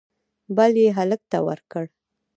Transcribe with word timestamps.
بل 0.57 0.71
یې 0.83 0.89
هلک 0.97 1.21
ته 1.31 1.37
ورکړ 1.47 1.85